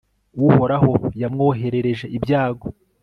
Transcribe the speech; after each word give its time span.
uhoraho 0.47 0.91
yamwoherereje 1.21 2.05
ibyago 2.17 2.67